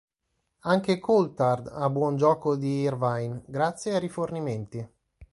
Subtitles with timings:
[0.61, 4.89] Anche Coulthard ha buon gioco di Irvine, grazie ai rifornimenti.